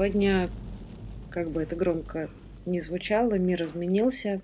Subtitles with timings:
[0.00, 0.48] сегодня,
[1.30, 2.30] как бы это громко
[2.64, 4.40] не звучало, мир изменился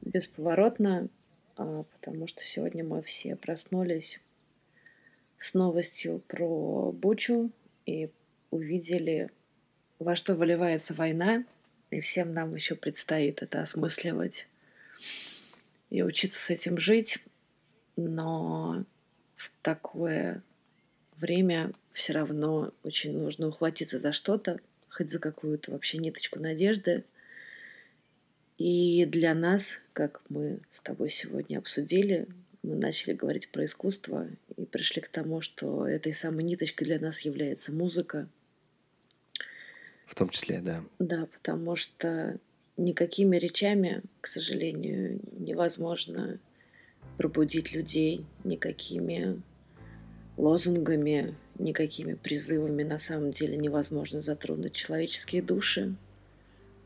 [0.00, 1.10] бесповоротно,
[1.58, 4.18] а, потому что сегодня мы все проснулись
[5.36, 7.50] с новостью про Бучу
[7.84, 8.08] и
[8.50, 9.28] увидели,
[9.98, 11.44] во что выливается война,
[11.90, 14.48] и всем нам еще предстоит это осмысливать
[15.90, 17.18] и учиться с этим жить,
[17.94, 18.86] но
[19.34, 20.42] в такое
[21.20, 27.04] время все равно очень нужно ухватиться за что-то, хоть за какую-то вообще ниточку надежды.
[28.56, 32.26] И для нас, как мы с тобой сегодня обсудили,
[32.62, 37.20] мы начали говорить про искусство и пришли к тому, что этой самой ниточкой для нас
[37.20, 38.28] является музыка.
[40.06, 40.84] В том числе, да.
[40.98, 42.38] Да, потому что
[42.76, 46.40] никакими речами, к сожалению, невозможно
[47.16, 49.40] пробудить людей, никакими
[50.38, 55.94] лозунгами, никакими призывами на самом деле невозможно затронуть человеческие души.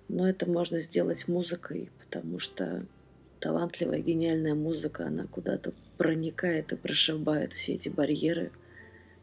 [0.08, 2.84] Но это можно сделать музыкой, потому что
[3.41, 8.50] талантливая, гениальная музыка, она куда-то проникает и прошибает все эти барьеры,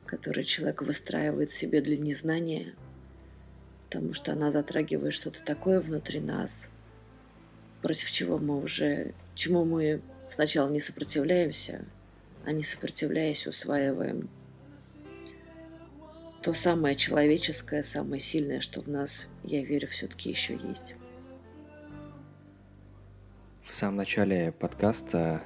[0.06, 2.74] которые человек выстраивает себе для незнания,
[3.86, 6.70] потому что она затрагивает что-то такое внутри нас,
[7.82, 11.86] против чего мы уже, чему мы сначала не сопротивляемся,
[12.46, 14.30] а не сопротивляясь усваиваем
[16.42, 20.96] то самое человеческое, самое сильное, что в нас, я верю, все-таки еще есть.
[23.64, 25.44] В самом начале подкаста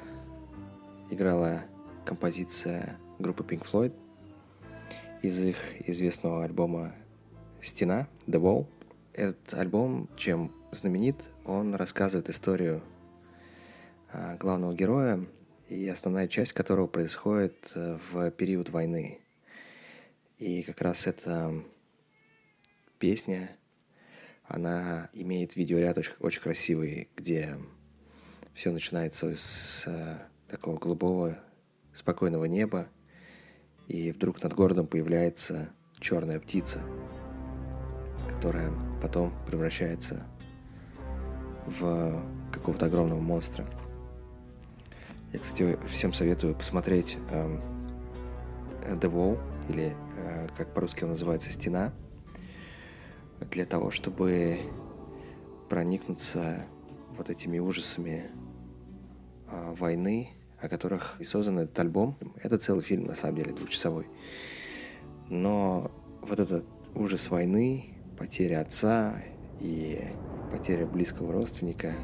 [1.10, 1.64] играла
[2.06, 3.94] композиция группы Pink Floyd
[5.22, 5.58] из их
[5.88, 6.94] известного альбома
[7.62, 8.68] «Стена» «The Wall».
[9.14, 12.82] Этот альбом, чем знаменит, он рассказывает историю
[14.12, 15.24] а, главного героя,
[15.70, 19.20] и основная часть которого происходит э, в период войны.
[20.38, 21.54] И как раз эта
[23.00, 23.56] песня,
[24.46, 27.58] она имеет видеоряд очень, очень красивый, где
[28.54, 30.20] все начинается с э,
[30.50, 31.40] такого голубого,
[31.94, 32.88] спокойного неба,
[33.88, 35.70] и вдруг над городом появляется
[36.00, 36.82] черная птица,
[38.30, 38.72] которая
[39.02, 40.26] потом превращается
[41.66, 42.22] в
[42.52, 43.66] какого-то огромного монстра.
[45.34, 47.60] Я, кстати, всем советую посмотреть э,
[48.84, 51.92] The Wall, или э, как по-русски он называется, «Стена»,
[53.50, 54.60] для того, чтобы
[55.70, 56.66] проникнуться
[57.18, 58.30] вот этими ужасами
[59.48, 60.30] э, войны,
[60.62, 62.16] о которых и создан этот альбом.
[62.44, 64.06] Это целый фильм, на самом деле, двухчасовой.
[65.30, 65.90] Но
[66.22, 69.16] вот этот ужас войны, потеря отца
[69.60, 70.00] и
[70.52, 71.96] потеря близкого родственника,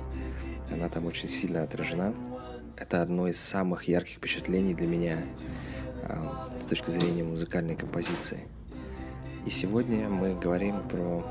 [0.71, 2.15] она там очень сильно отражена–
[2.77, 5.17] это одно из самых ярких впечатлений для меня
[6.03, 8.47] а, с точки зрения музыкальной композиции.
[9.45, 11.25] И сегодня мы говорим про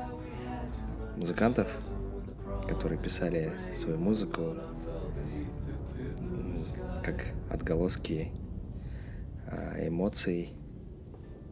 [1.17, 1.67] музыкантов,
[2.67, 4.55] которые писали свою музыку
[7.03, 8.31] как отголоски
[9.47, 10.53] а, эмоций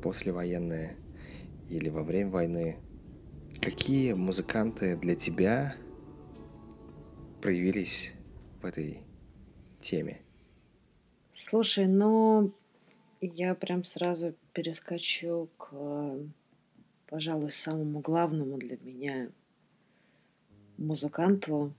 [0.02, 0.96] послевоенные
[1.70, 2.78] или во время войны.
[3.62, 5.76] Какие музыканты для тебя
[7.42, 8.14] проявились
[8.62, 9.07] в этой
[9.80, 10.22] теме?
[11.32, 12.52] Слушай, ну,
[13.22, 15.70] я прям сразу перескочу к,
[17.08, 19.30] пожалуй, самому главному для меня
[20.78, 21.74] музыканту,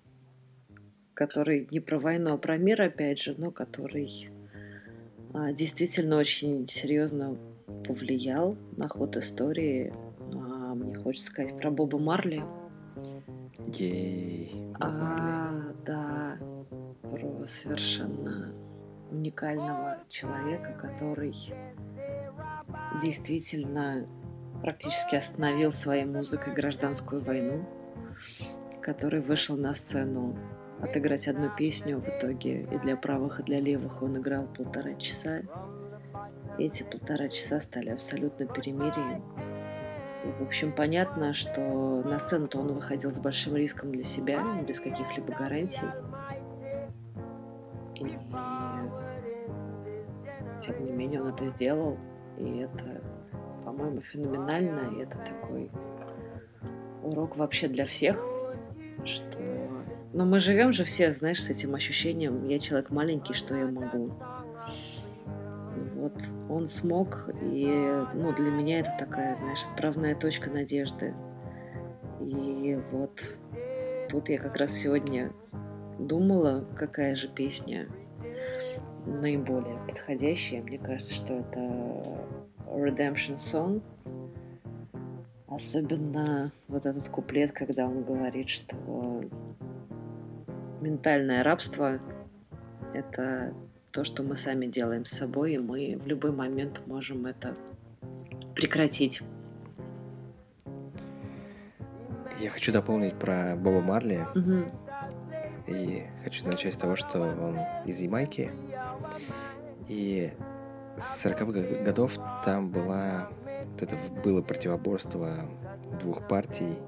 [1.14, 4.30] который не про войну, а про мир, опять же, но который
[5.34, 7.36] а, действительно очень серьезно
[7.84, 9.92] повлиял на ход истории.
[10.34, 12.42] А, мне хочется сказать про Боба Марли.
[13.66, 14.72] Ей.
[14.80, 16.38] А, да
[17.18, 18.54] про совершенно
[19.10, 21.34] уникального человека, который
[23.00, 24.06] действительно
[24.62, 27.64] практически остановил своей музыкой гражданскую войну,
[28.82, 30.36] который вышел на сцену
[30.80, 35.42] отыграть одну песню, в итоге и для правых, и для левых он играл полтора часа.
[36.58, 39.22] Эти полтора часа стали абсолютно перемирием.
[40.24, 44.80] И, в общем, понятно, что на сцену-то он выходил с большим риском для себя, без
[44.80, 45.86] каких-либо гарантий.
[48.00, 48.18] И
[50.60, 51.98] тем не менее он это сделал.
[52.36, 53.02] И это,
[53.64, 54.94] по-моему, феноменально.
[54.96, 55.70] И это такой
[57.02, 58.24] урок вообще для всех,
[59.04, 59.38] что...
[60.12, 64.12] Но мы живем же все, знаешь, с этим ощущением, я человек маленький, что я могу.
[65.96, 66.14] Вот
[66.48, 67.66] он смог, и
[68.14, 71.14] ну, для меня это такая, знаешь, отправная точка надежды.
[72.20, 73.20] И вот
[74.08, 75.30] тут я как раз сегодня
[75.98, 77.88] думала, какая же песня
[79.06, 80.62] наиболее подходящая.
[80.62, 81.58] Мне кажется, что это
[82.66, 83.82] Redemption Song.
[85.46, 89.22] Особенно вот этот куплет, когда он говорит, что
[90.80, 91.98] ментальное рабство—
[92.94, 93.54] это
[93.90, 97.56] то, что мы сами делаем с собой, и мы в любой момент можем это
[98.54, 99.22] прекратить.
[102.38, 104.26] Я хочу дополнить про Боба Марли.
[104.34, 104.87] Угу.
[105.68, 108.50] И хочу начать с того, что он из Ямайки.
[109.86, 110.32] И
[110.96, 113.28] с 40-х годов там была
[113.72, 115.34] вот это было противоборство
[116.00, 116.78] двух партий.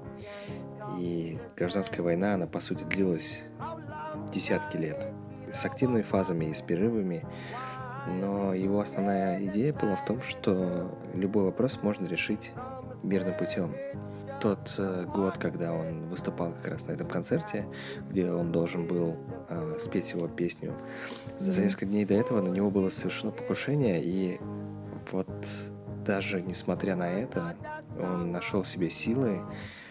[0.97, 3.43] И гражданская война, она, по сути, длилась
[4.31, 5.07] десятки лет.
[5.51, 7.25] С активными фазами и с перерывами.
[8.11, 12.51] Но его основная идея была в том, что любой вопрос можно решить
[13.03, 13.75] мирным путем
[14.41, 17.67] тот э, год, когда он выступал как раз на этом концерте,
[18.09, 19.17] где он должен был
[19.49, 20.73] э, спеть его песню.
[21.37, 24.39] За, за несколько дней до этого на него было совершено покушение, и
[25.11, 25.29] вот
[26.05, 27.55] даже несмотря на это,
[27.99, 29.41] он нашел в себе силы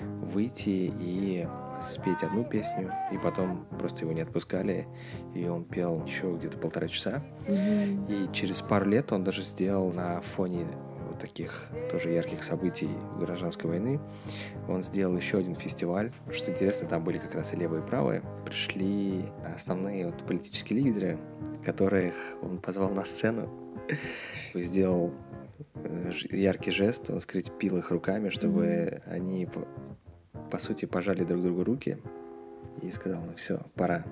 [0.01, 1.49] выйти и
[1.83, 4.87] спеть одну песню, и потом просто его не отпускали,
[5.35, 7.23] и он пел еще где-то полтора часа.
[7.47, 8.29] Mm-hmm.
[8.29, 10.67] И через пару лет он даже сделал на фоне
[11.21, 12.89] таких тоже ярких событий
[13.19, 14.01] гражданской войны,
[14.69, 16.13] он сделал еще один фестиваль.
[16.33, 18.23] Что интересно, там были как раз и левые, и правые.
[18.45, 21.19] Пришли основные вот политические лидеры,
[21.65, 23.49] которых он позвал на сцену,
[24.55, 25.13] и сделал
[25.75, 29.03] э, яркий жест, он скрепил их руками, чтобы mm-hmm.
[29.07, 29.49] они,
[30.51, 31.99] по, сути, пожали друг другу руки
[32.83, 34.05] и сказал, ну все, пора.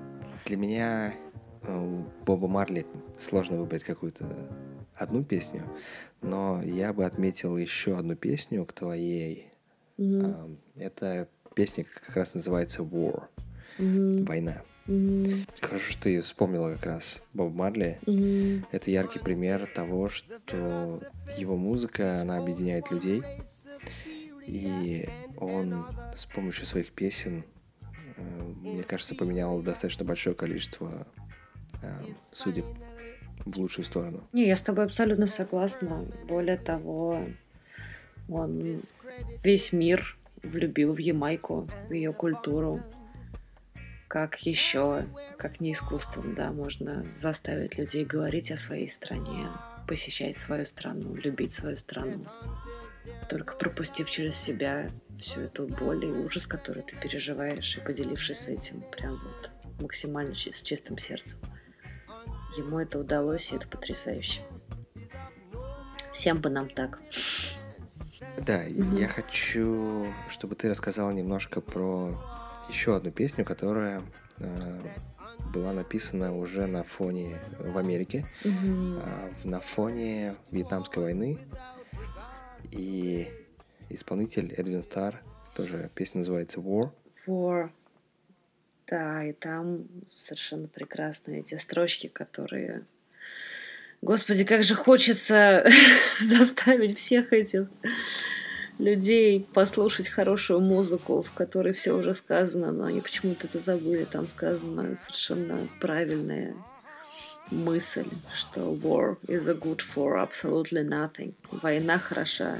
[0.47, 1.15] Для меня
[1.63, 4.27] э, у Боба Марли сложно выбрать какую-то
[4.99, 5.63] одну песню,
[6.21, 9.49] но я бы отметил еще одну песню к твоей.
[9.99, 10.59] Mm-hmm.
[10.77, 13.25] Это песня как раз называется War.
[13.79, 14.27] Mm-hmm.
[14.27, 14.63] Война.
[14.87, 15.49] Mm-hmm.
[15.61, 17.99] Хорошо, что ты вспомнила как раз Боб Марли.
[18.07, 18.65] Mm-hmm.
[18.73, 21.01] Это яркий пример того, что
[21.37, 23.23] его музыка, она объединяет людей.
[24.47, 25.85] И он
[26.15, 27.45] с помощью своих песен,
[28.17, 31.07] э, мне кажется, поменял достаточно большое количество
[32.33, 32.65] судеб
[33.45, 34.23] в лучшую сторону.
[34.33, 36.07] Не, я с тобой абсолютно согласна.
[36.27, 37.25] Более того,
[38.29, 38.81] он
[39.43, 42.83] весь мир влюбил в Ямайку, в ее культуру.
[44.07, 45.07] Как еще,
[45.37, 49.49] как не искусством, да, можно заставить людей говорить о своей стране,
[49.87, 52.25] посещать свою страну, любить свою страну.
[53.29, 54.89] Только пропустив через себя
[55.19, 59.51] всю эту боль и ужас, который ты переживаешь, и поделившись этим прям вот
[59.81, 61.39] максимально с чистым сердцем.
[62.59, 64.43] Ему это удалось, и это потрясающе.
[66.11, 66.99] Всем бы нам так.
[68.37, 68.97] Да, угу.
[68.97, 72.21] я хочу, чтобы ты рассказала немножко про
[72.69, 74.03] еще одну песню, которая
[74.39, 74.81] э,
[75.55, 78.99] была написана уже на фоне в Америке, угу.
[78.99, 81.39] э, на фоне Вьетнамской войны.
[82.73, 83.29] И
[83.89, 85.23] исполнитель Эдвин Стар,
[85.55, 86.91] тоже песня называется War.
[87.29, 87.71] War.
[88.89, 92.85] Да, и там совершенно прекрасные эти строчки, которые...
[94.01, 95.67] Господи, как же хочется
[96.21, 97.69] заставить всех этих
[98.79, 104.05] людей послушать хорошую музыку, в которой все уже сказано, но они почему-то это забыли.
[104.05, 106.55] Там сказано совершенно правильная
[107.51, 111.35] мысль, что war is a good for absolutely nothing.
[111.51, 112.59] Война хороша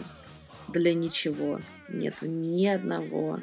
[0.69, 1.61] для ничего.
[1.89, 3.41] Нет ни одного,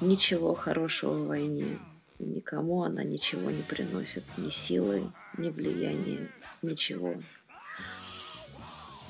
[0.00, 1.78] ничего хорошего в войне.
[2.20, 6.28] Никому она ничего не приносит, ни силы, ни влияния,
[6.60, 7.14] ничего.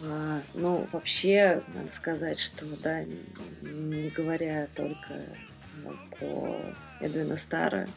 [0.05, 3.05] А, ну, вообще, надо сказать, что, да,
[3.62, 5.25] не говоря только
[5.83, 6.57] ну, про
[7.00, 7.88] Эдвина Стара,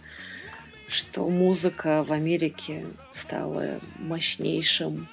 [0.88, 5.08] что музыка в Америке стала мощнейшим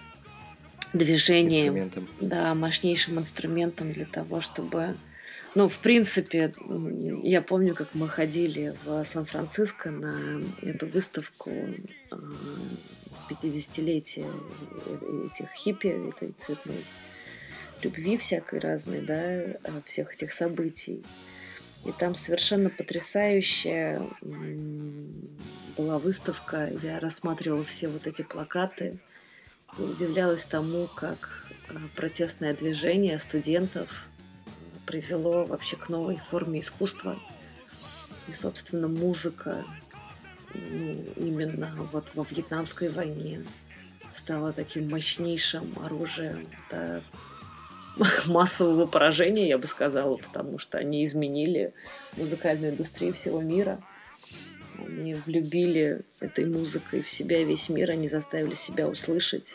[0.94, 4.96] движением, да, мощнейшим инструментом для того, чтобы
[5.54, 6.54] ну, в принципе,
[7.22, 11.50] я помню, как мы ходили в Сан-Франциско на эту выставку
[13.28, 16.84] 50-летия а, этих хиппи, этой цветной
[17.82, 19.14] любви всякой разной, да,
[19.64, 21.04] а, всех этих событий.
[21.84, 24.02] И там совершенно потрясающая
[25.76, 26.70] была выставка.
[26.82, 28.98] Я рассматривала все вот эти плакаты
[29.78, 34.09] и удивлялась тому, как а, протестное движение студентов
[34.86, 37.18] привело вообще к новой форме искусства.
[38.28, 39.64] И, собственно, музыка
[40.54, 43.44] ну, именно вот во Вьетнамской войне
[44.14, 47.02] стала таким мощнейшим оружием да,
[48.26, 51.72] массового поражения, я бы сказала, потому что они изменили
[52.16, 53.80] музыкальную индустрию всего мира.
[54.78, 59.54] Они влюбили этой музыкой в себя весь мир, они заставили себя услышать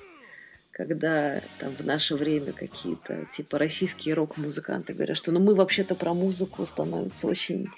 [0.75, 6.13] когда там в наше время какие-то типа российские рок-музыканты говорят, что ну мы вообще-то про
[6.13, 7.69] музыку становится очень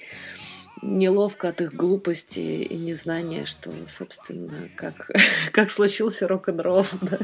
[0.81, 5.11] неловко от их глупости и незнания, что, собственно, как,
[5.51, 7.19] как случился рок-н-ролл, да?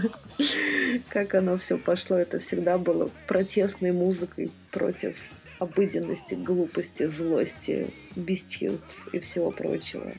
[1.09, 5.17] как оно все пошло, это всегда было протестной музыкой против
[5.57, 10.11] обыденности, глупости, злости, бесчинств и всего прочего.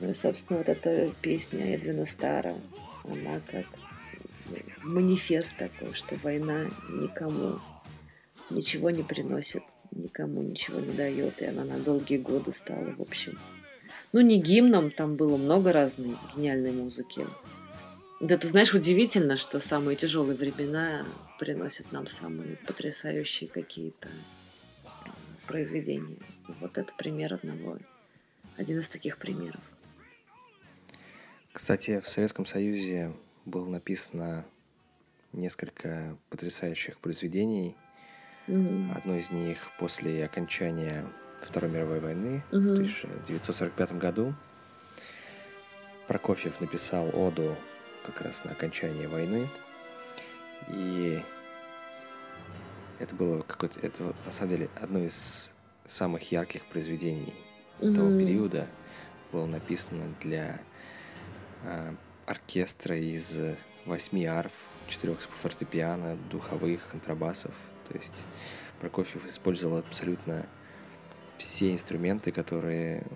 [0.00, 2.54] Ну и, собственно, вот эта песня Эдвина Стара,
[3.04, 3.66] она как
[4.84, 7.58] манифест такой, что война никому
[8.50, 9.62] ничего не приносит
[9.96, 13.38] никому ничего не дает, и она на долгие годы стала, в общем.
[14.12, 17.26] Ну, не гимном, там было много разной гениальной музыки.
[18.20, 21.06] Да ты знаешь, удивительно, что самые тяжелые времена
[21.38, 24.08] приносят нам самые потрясающие какие-то
[25.46, 26.18] произведения.
[26.60, 27.78] Вот это пример одного,
[28.56, 29.60] один из таких примеров.
[31.52, 33.12] Кстати, в Советском Союзе
[33.44, 34.44] было написано
[35.34, 37.76] несколько потрясающих произведений,
[38.46, 38.96] Mm-hmm.
[38.96, 41.06] Одно из них после окончания
[41.42, 42.60] Второй мировой войны mm-hmm.
[42.60, 44.34] в 1945 году
[46.08, 47.56] Прокофьев написал оду
[48.04, 49.48] как раз на окончание войны.
[50.68, 51.22] И
[52.98, 55.54] это было какое-то, это на самом деле одно из
[55.86, 57.32] самых ярких произведений
[57.80, 57.94] mm-hmm.
[57.94, 58.68] того периода.
[59.32, 60.60] Было написано для
[61.64, 61.94] э,
[62.26, 63.34] оркестра из
[63.86, 64.52] восьми арф,
[64.88, 67.54] четырех фортепиано, духовых, контрабасов,
[67.88, 68.24] то есть
[68.80, 70.46] Прокофьев использовал абсолютно
[71.38, 73.06] все инструменты, которые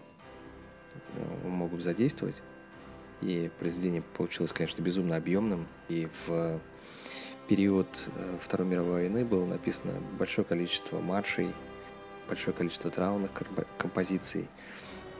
[1.15, 2.43] э, могут задействовать.
[3.21, 5.67] И произведение получилось, конечно, безумно объемным.
[5.89, 6.61] И в
[7.49, 11.55] период э, Второй мировой войны было написано большое количество маршей,
[12.29, 13.31] большое количество траурных
[13.77, 14.49] композиций.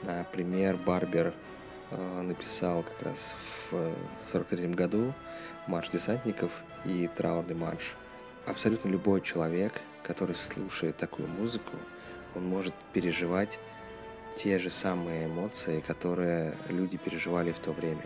[0.03, 1.33] Например, Барбер
[1.91, 3.33] написал как раз
[3.71, 3.93] в
[4.31, 5.13] 43 году
[5.67, 6.51] марш десантников
[6.85, 7.95] и траурный марш
[8.45, 11.75] абсолютно любой человек, который слушает такую музыку,
[12.35, 13.59] он может переживать
[14.35, 18.03] те же самые эмоции, которые люди переживали в то время.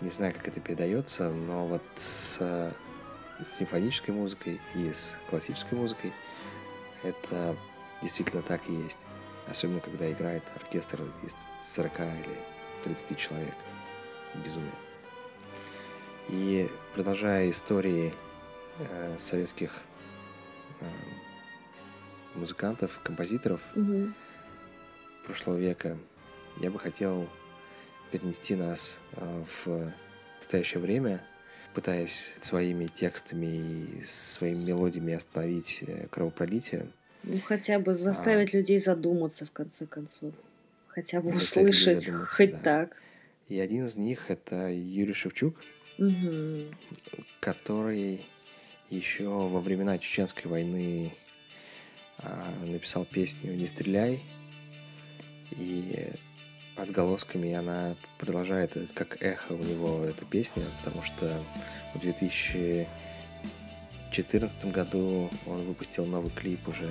[0.00, 6.12] Не знаю, как это передается, но вот с, с симфонической музыкой и с классической музыкой
[7.02, 7.54] это
[8.00, 8.98] действительно так и есть.
[9.48, 11.36] Особенно, когда играет оркестр из
[11.66, 13.54] 40 или 30 человек.
[14.44, 14.72] Безумие.
[16.28, 18.14] И продолжая истории
[18.78, 19.72] э, советских
[20.80, 20.84] э,
[22.34, 24.12] музыкантов, композиторов угу.
[25.26, 25.98] прошлого века,
[26.60, 27.28] я бы хотел
[28.10, 29.92] перенести нас э, в
[30.38, 31.22] настоящее время,
[31.74, 36.88] пытаясь своими текстами и своими мелодиями остановить э, кровопролитие.
[37.22, 40.32] Ну, хотя бы заставить а, людей задуматься, в конце концов.
[40.94, 42.58] Хотя бы услышать, хоть да.
[42.58, 42.96] так.
[43.48, 45.56] И один из них это Юрий Шевчук,
[45.98, 46.72] угу.
[47.40, 48.24] который
[48.90, 51.12] еще во времена Чеченской войны
[52.18, 54.22] а, написал песню «Не стреляй»,
[55.52, 56.08] и
[56.76, 61.44] отголосками она продолжает, как эхо у него эта песня, потому что
[61.94, 66.88] в 2014 году он выпустил новый клип уже.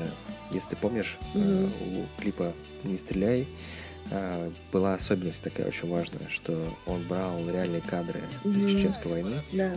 [0.52, 1.72] Если ты помнишь, mm-hmm.
[1.82, 2.54] у клипа
[2.84, 3.48] «Не стреляй»
[4.72, 8.60] была особенность такая очень важная, что он брал реальные кадры mm-hmm.
[8.60, 9.76] из Чеченской войны, да.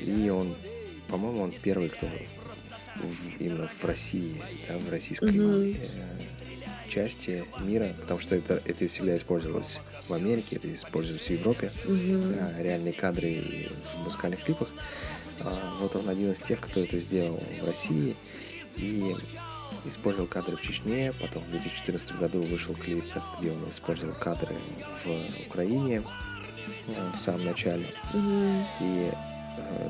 [0.00, 0.54] и он
[1.08, 2.06] по-моему, он первый, кто
[3.38, 5.76] именно в России, в российской mm-hmm.
[5.94, 9.78] э, части мира, потому что это, это всегда использовалось
[10.08, 12.36] в Америке, это использовалось в Европе, mm-hmm.
[12.36, 14.68] да, реальные кадры в музыкальных клипах.
[15.40, 18.16] А, вот он один из тех, кто это сделал в России
[18.76, 19.16] и
[19.84, 23.04] использовал кадры в Чечне, потом в 2014 году вышел клип,
[23.38, 24.56] где он использовал кадры
[25.04, 26.02] в Украине
[26.88, 27.86] э, в самом начале.
[28.12, 28.64] Mm-hmm.
[28.80, 29.12] И
[29.58, 29.88] э,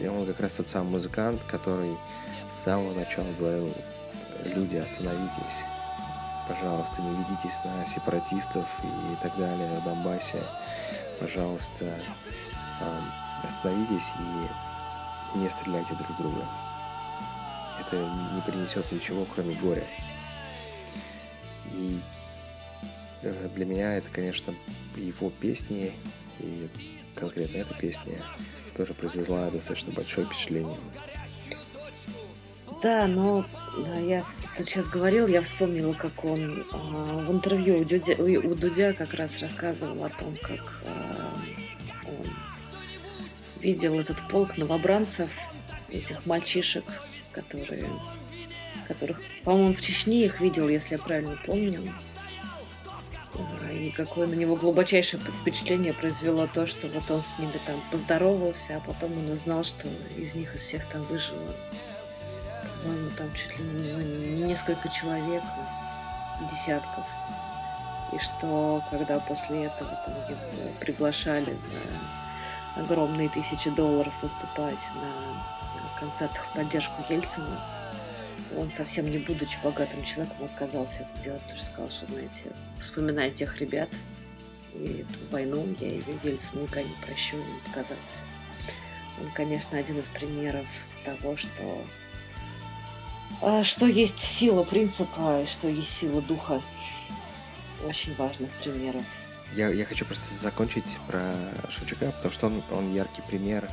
[0.00, 1.94] и он как раз тот самый музыкант, который
[2.50, 3.70] с самого начала говорил,
[4.44, 5.64] люди, остановитесь,
[6.48, 10.42] пожалуйста, не ведитесь на сепаратистов и так далее на Донбассе.
[11.20, 12.00] Пожалуйста,
[13.44, 14.10] остановитесь
[15.34, 16.44] и не стреляйте друг друга.
[17.80, 17.96] Это
[18.34, 19.84] не принесет ничего, кроме горя.
[21.74, 21.98] И
[23.22, 24.54] э, для меня это, конечно,
[24.96, 25.92] его песни,
[26.40, 26.68] и
[27.14, 28.18] конкретно эта песня
[28.76, 30.76] тоже произвела достаточно большое впечатление.
[32.82, 33.44] Да, но
[33.76, 34.24] да, я
[34.56, 36.76] тут сейчас говорил, я вспомнила, как он а,
[37.26, 41.34] в интервью у, Дудя, у Дудя как раз рассказывал о том, как а,
[42.06, 42.26] он
[43.60, 45.28] видел этот полк новобранцев,
[45.90, 46.84] этих мальчишек,
[47.32, 47.88] которые,
[48.88, 51.92] которых, по-моему, в Чечне их видел, если я правильно помню.
[53.72, 58.76] и какое на него глубочайшее впечатление произвело то, что вот он с ними там поздоровался,
[58.76, 61.54] а потом он узнал, что из них из всех там выжило,
[62.82, 67.04] по-моему, там чуть ли не несколько человек из десятков.
[68.12, 71.80] И что, когда после этого там его приглашали за
[72.76, 77.60] огромные тысячи долларов выступать на концертах в поддержку Ельцина,
[78.56, 82.44] он совсем не будучи богатым человеком отказался это делать, потому что сказал, что, знаете,
[82.80, 83.88] вспоминая тех ребят
[84.74, 88.22] и эту войну, я ее Ельцину никогда не прощу, и отказался.
[89.20, 90.66] Он, конечно, один из примеров
[91.04, 91.84] того, что
[93.42, 96.60] а, что есть сила принципа, что есть сила духа.
[97.86, 99.04] Очень важных примеров.
[99.54, 101.34] Я, я хочу просто закончить про
[101.70, 103.68] Шевчука, потому что он, он яркий пример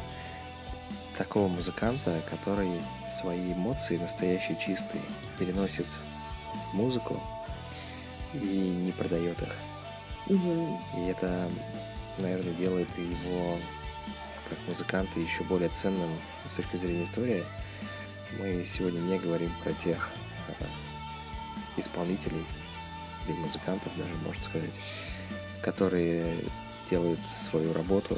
[1.17, 2.72] такого музыканта, который
[3.12, 5.01] свои эмоции настоящие, чистые,
[5.38, 5.86] переносит
[6.72, 7.22] в музыку
[8.34, 9.55] и не продает их.
[10.27, 10.81] Угу.
[10.98, 11.48] И это,
[12.17, 13.57] наверное, делает его
[14.50, 16.10] как музыканта еще более ценным
[16.50, 17.43] с точки зрения истории.
[18.39, 20.10] Мы сегодня не говорим про тех
[20.48, 20.65] э,
[21.77, 22.46] исполнителей
[23.27, 24.74] или музыкантов даже, можно сказать,
[25.61, 26.35] которые
[26.89, 28.17] делают свою работу,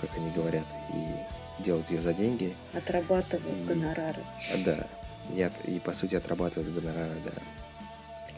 [0.00, 2.54] как они говорят, и делать ее за деньги.
[2.72, 4.22] Отрабатывают и, гонорары.
[4.64, 4.86] Да,
[5.30, 7.32] и, и по сути отрабатывают гонорары, да.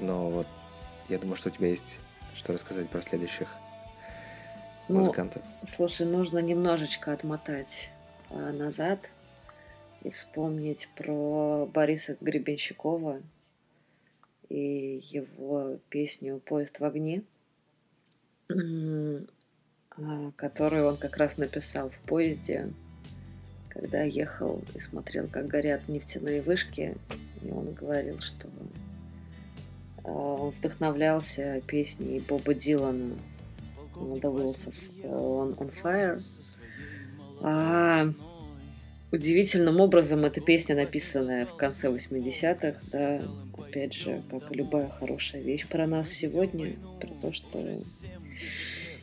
[0.01, 0.47] Но вот
[1.09, 1.99] я думаю, что у тебя есть
[2.37, 3.49] что рассказать про следующих
[4.89, 5.43] ну, музыкантов.
[5.67, 7.91] Слушай, нужно немножечко отмотать
[8.31, 9.11] а, назад
[10.03, 13.21] и вспомнить про Бориса Гребенщикова
[14.49, 17.23] и его песню «Поезд в огне»,
[20.37, 22.69] которую он как раз написал в поезде
[23.79, 26.97] когда ехал и смотрел, как горят нефтяные вышки,
[27.43, 28.49] и он говорил, что
[30.03, 33.15] а, он вдохновлялся песней Боба Дилана
[33.95, 36.21] The of on, on Fire.
[37.41, 38.13] А,
[39.13, 43.23] удивительным образом эта песня, написанная в конце 80-х, да,
[43.57, 47.79] опять же, как и любая хорошая вещь про нас сегодня, про то, что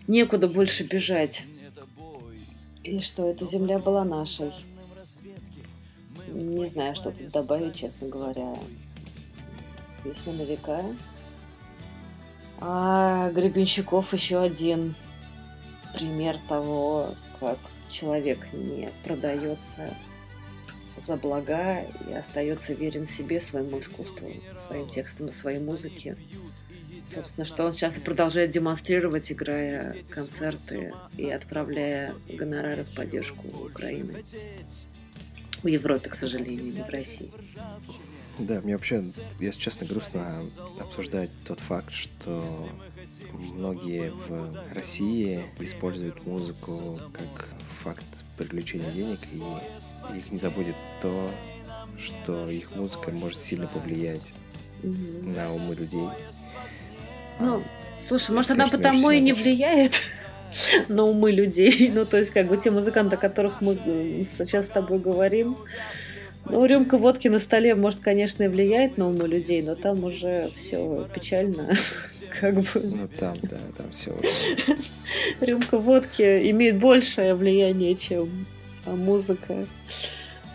[0.08, 1.44] некуда больше бежать
[2.86, 4.52] и что эта земля была нашей.
[6.28, 8.54] Не знаю, что тут добавить, честно говоря.
[10.04, 10.84] Песня на века.
[12.60, 14.96] А Гребенщиков еще один
[15.94, 17.58] пример того, как
[17.90, 19.94] человек не продается
[21.06, 24.30] за блага и остается верен себе, своему искусству,
[24.68, 26.16] своим текстам и своей музыке.
[27.06, 34.24] Собственно, что он сейчас и продолжает демонстрировать, играя концерты и отправляя гонорары в поддержку Украины.
[35.62, 37.32] В Европе, к сожалению, не в России.
[38.38, 39.06] Да, мне вообще,
[39.40, 40.42] если честно, грустно
[40.80, 42.70] обсуждать тот факт, что
[43.32, 47.50] многие в России используют музыку как
[47.82, 48.04] факт
[48.38, 51.32] привлечения денег, и их не забудет то,
[51.98, 54.34] что их музыка может сильно повлиять
[54.84, 55.30] угу.
[55.30, 56.08] на умы людей.
[57.40, 57.64] Ну,
[58.06, 60.02] слушай, может, она потому и не влияет
[60.88, 61.92] на умы людей.
[61.94, 63.76] Ну, то есть, как бы те музыканты, о которых мы
[64.24, 65.58] сейчас с тобой говорим.
[66.48, 70.52] Ну, рюмка водки на столе, может, конечно, и влияет на умы людей, но там уже
[70.56, 71.70] все печально.
[72.40, 72.68] Как бы.
[72.76, 74.16] Ну, там, да, там все.
[75.42, 78.46] Рюмка водки имеет большее влияние, чем
[78.86, 79.66] музыка.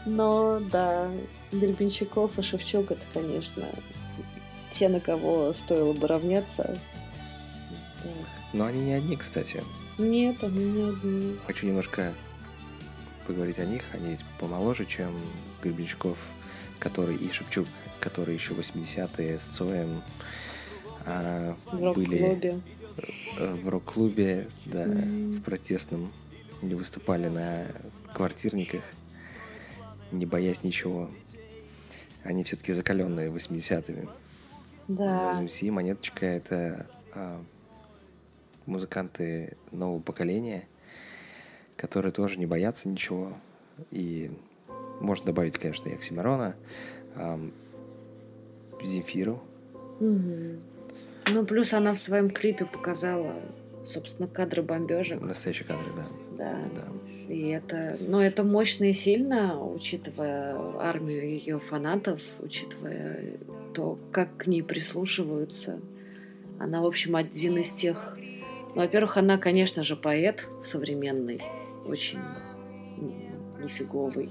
[0.06, 1.10] Но, да,
[1.52, 3.64] Гребенщиков и Шевчук, это, конечно,
[4.70, 6.78] те, на кого стоило бы равняться.
[8.52, 9.62] Но они не одни, кстати.
[9.98, 11.36] Нет, они не одни.
[11.46, 12.12] Хочу немножко
[13.26, 13.82] поговорить о них.
[13.92, 15.12] Они помоложе, чем
[15.62, 16.18] Гребенщиков,
[16.78, 17.68] который и Шевчук,
[18.00, 20.02] которые еще 80-е с Цоем
[21.06, 22.60] а, в были
[23.38, 25.38] э, в рок-клубе, да, mm.
[25.38, 26.10] в протестном,
[26.62, 27.66] не выступали на
[28.12, 28.82] квартирниках,
[30.12, 31.10] не боясь ничего.
[32.24, 34.08] Они все-таки закаленные 80-ми.
[34.90, 35.32] Да.
[35.40, 37.40] ZMC, Монеточка— это а,
[38.66, 40.66] музыканты нового поколения,
[41.76, 43.32] которые тоже не боятся ничего.
[43.92, 44.32] И
[45.00, 46.56] можно добавить, конечно, и Оксимирона,
[47.14, 47.38] а,
[48.82, 49.40] Земфиру.
[50.00, 50.58] Угу.
[51.34, 53.34] Ну, плюс она в своем клипе показала,
[53.84, 55.20] собственно, кадры бомбежек.
[55.20, 56.06] Настоящие кадры, да.
[56.36, 56.58] Да.
[56.74, 57.32] да.
[57.32, 63.38] И это, ну, это мощно и сильно, учитывая армию ее фанатов, учитывая
[63.72, 65.80] то, как к ней прислушиваются.
[66.58, 68.16] Она, в общем, один из тех...
[68.74, 71.40] Ну, во-первых, она, конечно же, поэт современный,
[71.86, 72.20] очень
[73.58, 74.30] нифиговый.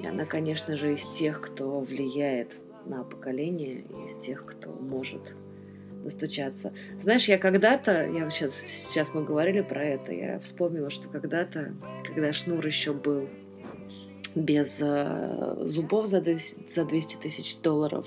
[0.00, 5.34] И она, конечно же, из тех, кто влияет на поколение, из тех, кто может
[6.02, 6.72] достучаться.
[7.02, 11.74] Знаешь, я когда-то, я сейчас, сейчас мы говорили про это, я вспомнила, что когда-то,
[12.06, 13.28] когда Шнур еще был
[14.34, 18.06] без э, зубов за 200, за 200 тысяч долларов,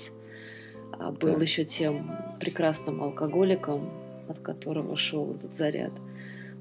[0.98, 1.42] а был да.
[1.42, 3.90] еще тем прекрасным алкоголиком,
[4.28, 5.92] от которого шел этот заряд.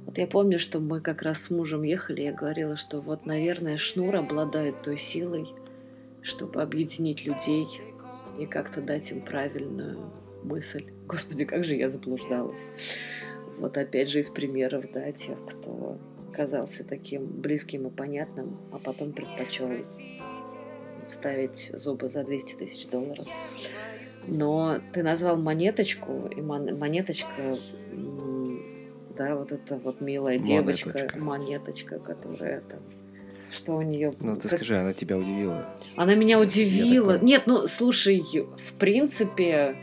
[0.05, 3.77] Вот я помню, что мы как раз с мужем ехали, я говорила, что вот, наверное,
[3.77, 5.47] Шнур обладает той силой,
[6.21, 7.65] чтобы объединить людей
[8.37, 10.11] и как-то дать им правильную
[10.43, 10.85] мысль.
[11.07, 12.69] Господи, как же я заблуждалась.
[13.57, 15.97] Вот опять же из примеров, да, тех, кто
[16.33, 19.69] казался таким близким и понятным, а потом предпочел
[21.07, 23.27] вставить зубы за 200 тысяч долларов.
[24.27, 27.57] Но ты назвал монеточку, и монеточка,
[29.17, 32.79] да, вот эта вот милая девочка, монеточка, монеточка которая там
[33.53, 34.11] что у нее.
[34.19, 34.59] Ну, ты как...
[34.59, 35.69] скажи, она тебя удивила.
[35.95, 37.19] Она меня удивила.
[37.19, 39.75] Нет, ну, слушай, в принципе,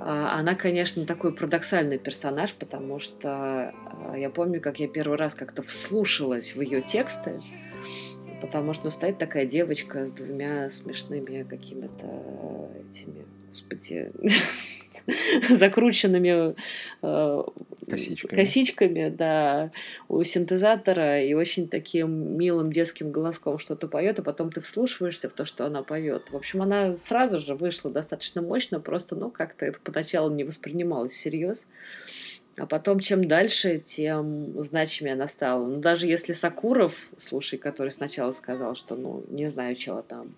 [0.00, 5.34] а, она, конечно, такой парадоксальный персонаж, потому что а, я помню, как я первый раз
[5.34, 7.40] как-то вслушалась в ее тексты,
[8.40, 13.24] потому что ну, стоит такая девочка с двумя смешными какими-то этими,
[13.56, 14.12] господи,
[15.48, 16.54] закрученными
[17.02, 17.42] э,
[17.88, 18.40] косичками.
[18.40, 19.70] косичками, да,
[20.08, 25.32] у синтезатора и очень таким милым детским голоском что-то поет, а потом ты вслушиваешься в
[25.32, 26.30] то, что она поет.
[26.30, 31.12] В общем, она сразу же вышла достаточно мощно, просто, ну, как-то это поначалу не воспринималось
[31.12, 31.66] всерьез.
[32.58, 35.66] А потом, чем дальше, тем значимее она стала.
[35.66, 40.34] Ну, даже если Сакуров, слушай, который сначала сказал, что, ну, не знаю, чего там,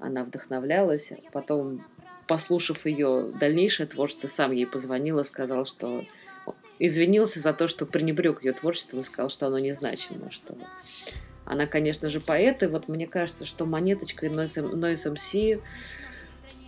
[0.00, 1.84] она вдохновлялась, а потом
[2.30, 6.04] послушав ее дальнейшее творчество, сам ей позвонил и сказал, что
[6.78, 10.56] извинился за то, что пренебрег ее творчеством и сказал, что оно незначимо, что
[11.44, 15.60] она, конечно же, поэт, и вот мне кажется, что Монеточка и Noise MC,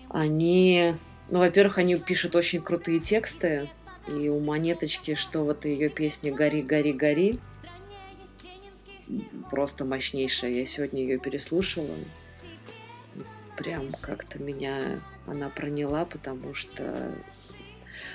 [0.09, 0.96] они,
[1.31, 3.70] ну, во-первых, они пишут очень крутые тексты,
[4.09, 7.38] и у Монеточки, что вот ее песня «Гори, гори, гори»,
[9.48, 10.51] просто мощнейшая.
[10.51, 11.94] Я сегодня ее переслушала.
[13.57, 17.12] Прям как-то меня она проняла, потому что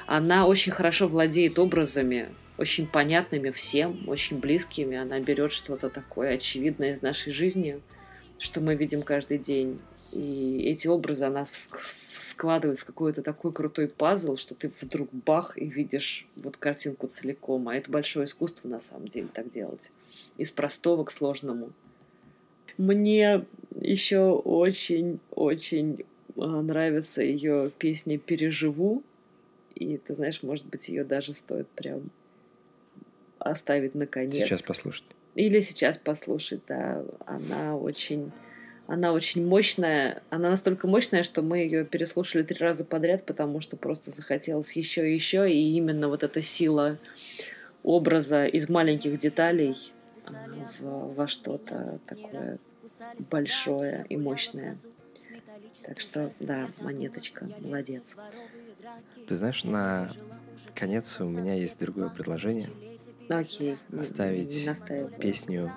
[0.06, 4.97] она очень хорошо владеет образами, очень понятными всем, очень близкими.
[4.97, 7.82] Она берет что-то такое очевидное из нашей жизни,
[8.39, 9.80] что мы видим каждый день.
[10.12, 11.45] И эти образы она
[12.13, 17.67] складывает в какой-то такой крутой пазл, что ты вдруг бах и видишь вот картинку целиком.
[17.69, 19.91] А это большое искусство на самом деле так делать.
[20.38, 21.71] Из простого к сложному.
[22.78, 23.45] Мне
[23.81, 29.03] еще очень-очень а, нравится ее песня «Переживу».
[29.75, 32.09] И ты знаешь, может быть, ее даже стоит прям
[33.39, 34.33] оставить наконец.
[34.33, 35.05] Сейчас послушать.
[35.35, 37.03] Или сейчас послушать, да.
[37.25, 38.31] Она очень,
[38.87, 40.23] она очень мощная.
[40.31, 45.09] Она настолько мощная, что мы ее переслушали три раза подряд, потому что просто захотелось еще
[45.09, 45.51] и еще.
[45.51, 46.97] И именно вот эта сила
[47.83, 49.75] образа из маленьких деталей
[50.79, 52.57] в, во что-то такое
[53.32, 54.76] большое и мощное.
[55.84, 58.15] Так что, да, монеточка, молодец.
[59.28, 60.12] Ты знаешь, на
[60.76, 62.70] конец у меня есть другое предложение.
[63.30, 63.78] Окей.
[63.91, 65.72] Оставить не, песню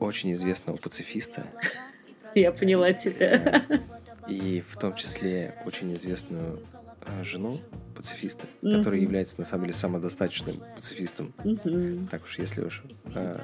[0.00, 1.46] очень известного пацифиста.
[2.34, 3.62] Я поняла тебя.
[4.28, 6.60] И в том числе очень известную
[7.02, 7.60] а, жену
[7.96, 8.78] пацифиста, mm-hmm.
[8.78, 11.32] который является на самом деле самодостаточным пацифистом.
[11.38, 12.08] Mm-hmm.
[12.08, 12.82] Так уж, если уж
[13.14, 13.40] э,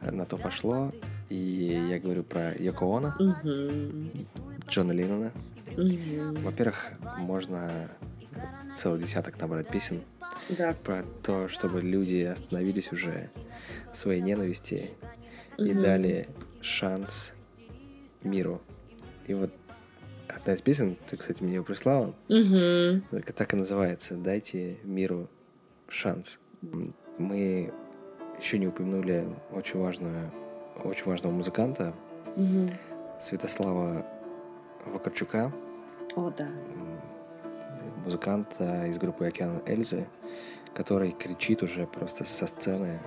[0.00, 0.92] на то пошло.
[1.28, 4.24] И я говорю про Йоко Оно, mm-hmm.
[4.68, 5.32] Джона Леннона.
[5.66, 6.40] Mm-hmm.
[6.40, 7.88] Во-первых, можно
[8.76, 10.02] целый десяток набрать песен
[10.48, 10.74] да.
[10.84, 13.30] про то, чтобы люди остановились уже
[13.92, 14.90] в своей ненависти
[15.56, 15.70] mm-hmm.
[15.70, 16.28] и дали
[16.60, 17.32] шанс
[18.22, 18.60] миру.
[19.26, 19.52] И вот
[20.36, 23.22] одна из песен, ты, кстати, мне ее прислала, угу.
[23.34, 25.28] так и называется «Дайте миру
[25.88, 26.38] шанс».
[27.18, 27.72] Мы
[28.38, 30.32] еще не упомянули очень важную,
[30.84, 31.94] очень важного музыканта
[32.36, 32.70] угу.
[33.20, 34.06] Святослава
[34.86, 35.52] Вакарчука.
[36.16, 36.48] О, да.
[38.04, 40.08] Музыканта из группы «Океан Эльзы»,
[40.74, 43.00] который кричит уже просто со сцены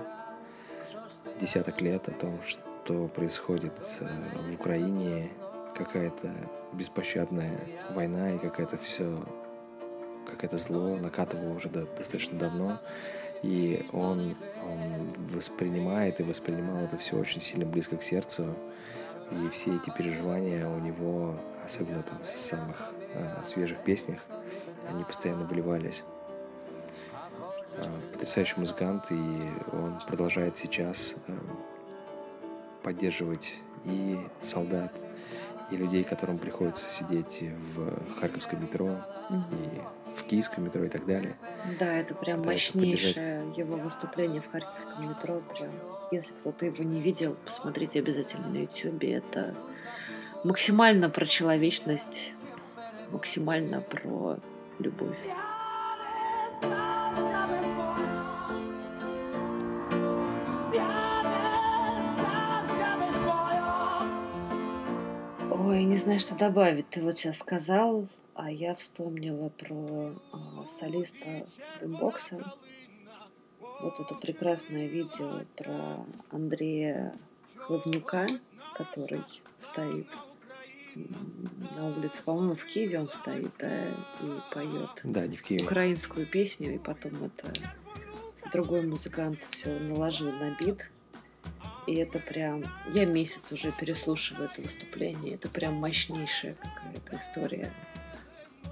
[1.40, 5.30] десяток лет о том, что происходит э, в Украине,
[5.76, 6.32] какая-то
[6.72, 7.60] беспощадная
[7.90, 9.24] война и какая-то все,
[10.26, 12.80] какое-то зло накатывало уже до, достаточно давно.
[13.42, 18.54] И он, он воспринимает и воспринимал это все очень сильно близко к сердцу.
[19.30, 24.20] И все эти переживания у него, особенно там в самых э, свежих песнях,
[24.88, 26.02] они постоянно выливались.
[27.76, 29.14] Э, потрясающий музыкант, и
[29.72, 31.32] он продолжает сейчас э,
[32.82, 35.04] поддерживать и солдат,
[35.70, 37.42] и людей, которым приходится сидеть
[37.74, 38.98] в Харьковском метро
[39.30, 39.80] и
[40.16, 41.36] в киевском метро и так далее.
[41.78, 43.58] Да, это прям мощнейшее поддержать.
[43.58, 45.42] его выступление в харьковском метро.
[45.54, 45.70] Прям,
[46.10, 49.04] если кто-то его не видел, посмотрите обязательно на YouTube.
[49.04, 49.54] Это
[50.44, 52.32] максимально про человечность,
[53.10, 54.38] максимально про
[54.78, 55.18] любовь.
[65.68, 66.88] Ой, не знаю, что добавить.
[66.90, 71.44] Ты вот сейчас сказал, а я вспомнила про а, солиста
[71.80, 72.54] бумбокса.
[73.80, 77.12] Вот это прекрасное видео про Андрея
[77.56, 78.26] Хловнюка,
[78.76, 79.22] который
[79.58, 80.06] стоит
[80.94, 85.64] на улице, по-моему, в Киеве он стоит, да, и поет да, не в Киеве.
[85.64, 87.52] украинскую песню, и потом это
[88.52, 90.92] другой музыкант все наложил на бит.
[91.86, 92.64] И это прям...
[92.92, 95.34] Я месяц уже переслушиваю это выступление.
[95.34, 97.72] Это прям мощнейшая какая-то история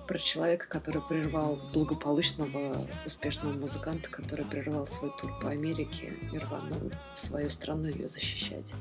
[0.07, 6.91] про человека, который прервал благополучного, успешного музыканта, который прервал свой тур по Америке и рванул
[7.15, 8.75] в свою страну ее защищать.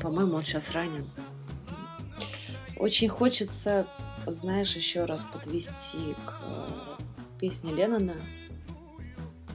[0.00, 1.08] По-моему, он сейчас ранен.
[2.76, 3.86] Очень хочется,
[4.26, 7.02] знаешь, еще раз подвести к э,
[7.38, 8.16] песне Леннона,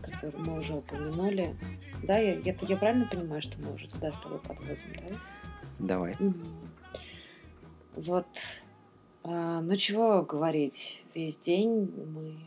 [0.04, 1.56] которую мы уже упомянули.
[2.06, 5.16] Да, я, я, я правильно понимаю, что мы уже туда с тобой подводим, да?
[5.80, 6.18] Давай.
[7.96, 8.28] Вот
[9.28, 12.38] а, ну чего говорить, весь день мы,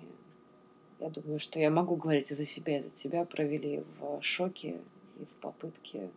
[1.01, 4.81] я думаю, что я могу говорить и за себя, и за тебя, провели в шоке
[5.19, 6.09] и в попытке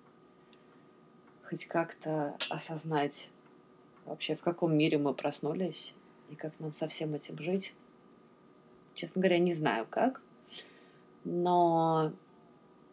[1.44, 3.32] хоть как-то осознать
[4.06, 5.96] вообще, в каком мире мы проснулись
[6.30, 7.74] и как нам со всем этим жить.
[8.94, 10.22] Честно говоря, не знаю как,
[11.24, 12.14] но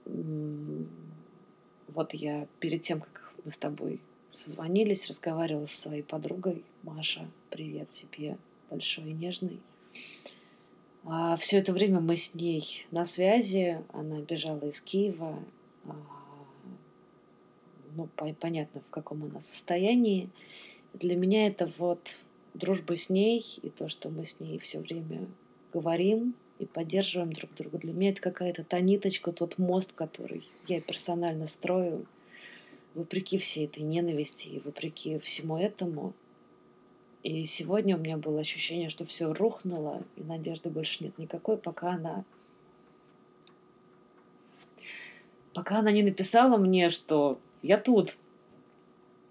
[0.08, 4.00] вот я перед тем, как мы с тобой
[4.32, 7.28] созвонились, разговаривала со своей подругой Маша.
[7.50, 8.38] Привет тебе,
[8.70, 9.60] большой и нежный.
[11.04, 13.82] А все это время мы с ней на связи.
[13.92, 15.38] Она бежала из Киева.
[15.86, 15.96] А,
[17.96, 20.28] ну, по понятно, в каком она состоянии.
[20.92, 25.26] Для меня это вот дружба с ней и то, что мы с ней все время
[25.72, 27.78] говорим и поддерживаем друг друга.
[27.78, 32.06] Для меня это какая-то та ниточка, тот мост, который я персонально строю
[32.94, 36.14] вопреки всей этой ненависти и вопреки всему этому.
[37.22, 41.92] И сегодня у меня было ощущение, что все рухнуло, и надежды больше нет никакой, пока
[41.92, 42.24] она
[45.54, 48.16] пока она не написала мне, что я тут,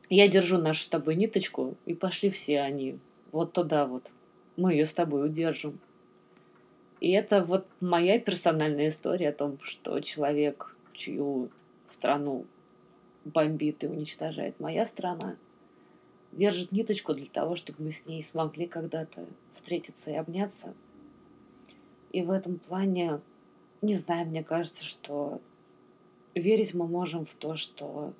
[0.10, 3.00] я держу нашу с тобой ниточку, и пошли все они
[3.32, 4.12] вот туда вот.
[4.58, 5.80] Мы ее с тобой удержим.
[7.00, 11.50] И это вот моя персональная история о том, что человек, чью
[11.86, 12.46] страну
[13.24, 15.36] бомбит и уничтожает моя страна,
[16.32, 20.74] держит ниточку для того, чтобы мы с ней смогли когда-то встретиться и обняться.
[22.12, 23.22] И в этом плане,
[23.82, 25.42] не знаю, мне кажется, что
[26.36, 28.14] верить мы можем в то, что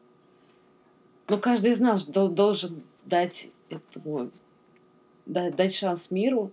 [1.30, 4.32] ну, каждый из нас должен дать этому,
[5.26, 6.52] дать шанс миру,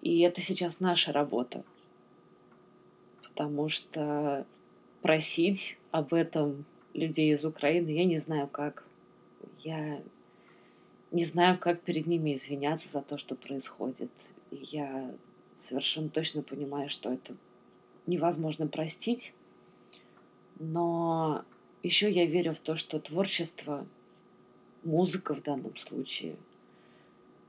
[0.00, 1.64] и это сейчас наша работа.
[3.22, 4.46] Потому что
[5.02, 8.84] просить об этом людей из Украины, я не знаю как.
[9.58, 10.02] Я
[11.10, 14.10] не знаю, как перед ними извиняться за то, что происходит.
[14.50, 15.12] И я
[15.56, 17.34] совершенно точно понимаю, что это
[18.06, 19.34] невозможно простить.
[20.58, 21.44] Но
[21.82, 23.86] еще я верю в то, что творчество,
[24.82, 26.36] музыка в данном случае,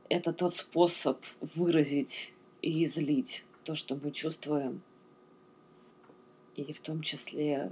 [0.09, 4.81] это тот способ выразить и излить то, что мы чувствуем,
[6.55, 7.71] и в том числе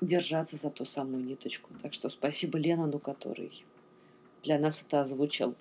[0.00, 1.70] держаться за ту самую ниточку.
[1.82, 3.64] Так что спасибо Ленану, который
[4.42, 5.54] для нас это озвучил.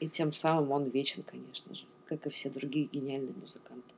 [0.00, 3.94] И тем самым он вечен, конечно же, как и все другие гениальные музыканты.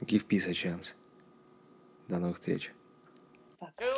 [0.00, 0.94] Give peace a chance.
[2.08, 2.72] До новых встреч.
[3.58, 3.94] Пока.